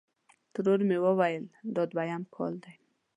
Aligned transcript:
ترور 0.53 0.79
مې 0.89 0.97
ویل: 1.01 1.45
دا 1.75 1.81
دویم 1.91 2.23
کال 2.35 2.53
دی. 2.63 2.73